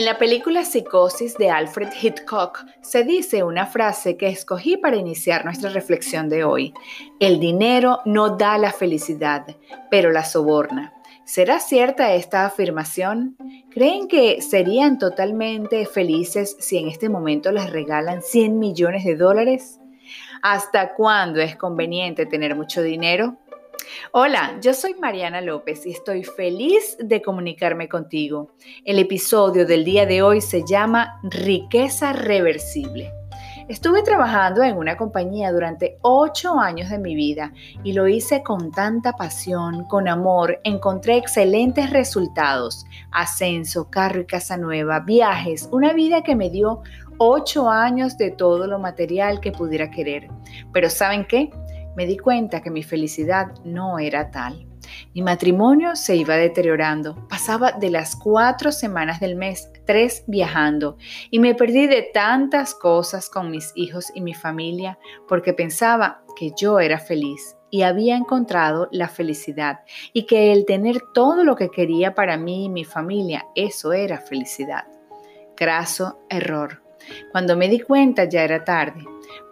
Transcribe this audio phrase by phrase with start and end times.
[0.00, 5.44] En la película Psicosis de Alfred Hitchcock se dice una frase que escogí para iniciar
[5.44, 6.72] nuestra reflexión de hoy.
[7.18, 9.44] El dinero no da la felicidad,
[9.90, 10.94] pero la soborna.
[11.26, 13.36] ¿Será cierta esta afirmación?
[13.68, 19.80] ¿Creen que serían totalmente felices si en este momento les regalan 100 millones de dólares?
[20.40, 23.36] ¿Hasta cuándo es conveniente tener mucho dinero?
[24.12, 28.50] Hola, yo soy Mariana López y estoy feliz de comunicarme contigo.
[28.84, 33.12] El episodio del día de hoy se llama Riqueza Reversible.
[33.68, 37.52] Estuve trabajando en una compañía durante ocho años de mi vida
[37.84, 40.58] y lo hice con tanta pasión, con amor.
[40.64, 46.82] Encontré excelentes resultados, ascenso, carro y casa nueva, viajes, una vida que me dio
[47.18, 50.28] ocho años de todo lo material que pudiera querer.
[50.72, 51.50] Pero ¿saben qué?
[51.96, 54.66] Me di cuenta que mi felicidad no era tal.
[55.14, 57.26] Mi matrimonio se iba deteriorando.
[57.28, 60.96] Pasaba de las cuatro semanas del mes, tres viajando,
[61.30, 64.98] y me perdí de tantas cosas con mis hijos y mi familia
[65.28, 69.80] porque pensaba que yo era feliz y había encontrado la felicidad
[70.12, 74.18] y que el tener todo lo que quería para mí y mi familia, eso era
[74.18, 74.86] felicidad.
[75.56, 76.82] Graso error.
[77.32, 79.04] Cuando me di cuenta ya era tarde.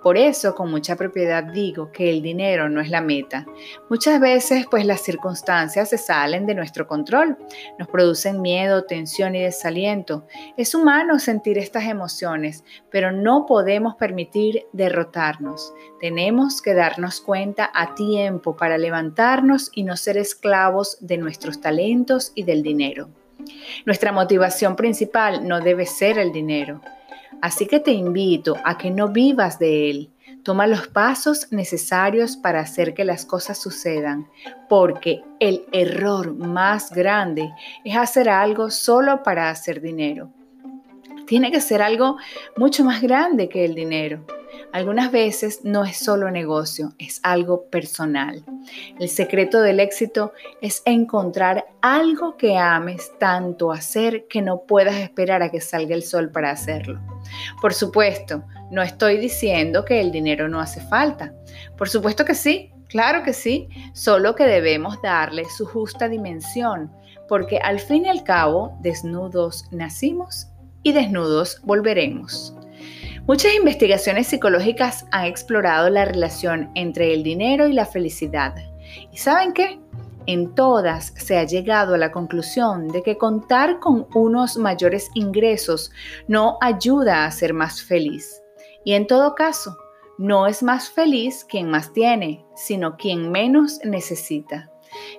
[0.02, 3.46] Por eso con mucha propiedad digo que el dinero no es la meta.
[3.88, 7.36] Muchas veces pues las circunstancias se salen de nuestro control,
[7.78, 10.26] nos producen miedo, tensión y desaliento.
[10.56, 15.72] Es humano sentir estas emociones, pero no podemos permitir derrotarnos.
[16.00, 22.32] Tenemos que darnos cuenta a tiempo para levantarnos y no ser esclavos de nuestros talentos
[22.34, 23.08] y del dinero.
[23.84, 26.80] Nuestra motivación principal no debe ser el dinero.
[27.40, 30.10] Así que te invito a que no vivas de él.
[30.42, 34.28] Toma los pasos necesarios para hacer que las cosas sucedan,
[34.68, 37.52] porque el error más grande
[37.84, 40.30] es hacer algo solo para hacer dinero.
[41.26, 42.16] Tiene que ser algo
[42.56, 44.24] mucho más grande que el dinero.
[44.72, 48.44] Algunas veces no es solo negocio, es algo personal.
[48.98, 55.42] El secreto del éxito es encontrar algo que ames tanto hacer que no puedas esperar
[55.42, 57.00] a que salga el sol para hacerlo.
[57.62, 61.32] Por supuesto, no estoy diciendo que el dinero no hace falta.
[61.78, 66.92] Por supuesto que sí, claro que sí, solo que debemos darle su justa dimensión,
[67.26, 70.48] porque al fin y al cabo, desnudos nacimos
[70.82, 72.54] y desnudos volveremos.
[73.28, 78.54] Muchas investigaciones psicológicas han explorado la relación entre el dinero y la felicidad.
[79.12, 79.78] ¿Y saben qué?
[80.24, 85.92] En todas se ha llegado a la conclusión de que contar con unos mayores ingresos
[86.26, 88.42] no ayuda a ser más feliz.
[88.82, 89.76] Y en todo caso,
[90.16, 94.70] no es más feliz quien más tiene, sino quien menos necesita.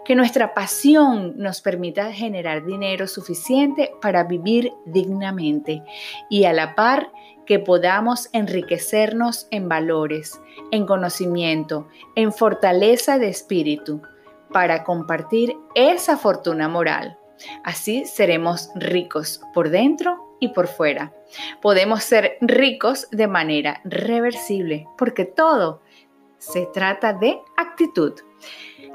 [0.04, 5.84] Que nuestra pasión nos permita generar dinero suficiente para vivir dignamente
[6.28, 7.12] y a la par
[7.50, 10.40] que podamos enriquecernos en valores,
[10.70, 14.04] en conocimiento, en fortaleza de espíritu,
[14.54, 17.18] para compartir esa fortuna moral.
[17.64, 21.12] Así seremos ricos por dentro y por fuera.
[21.60, 25.82] Podemos ser ricos de manera reversible, porque todo
[26.38, 28.14] se trata de actitud.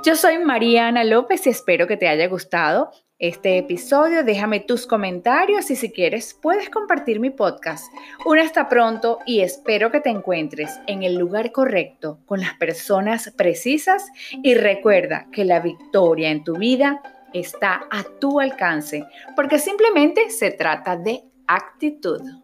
[0.04, 4.24] Yo soy Mariana López y espero que te haya gustado este episodio.
[4.24, 7.92] Déjame tus comentarios y si quieres puedes compartir mi podcast.
[8.26, 13.32] Un hasta pronto y espero que te encuentres en el lugar correcto con las personas
[13.36, 17.00] precisas y recuerda que la victoria en tu vida
[17.32, 19.04] está a tu alcance
[19.34, 22.43] porque simplemente se trata de actitud.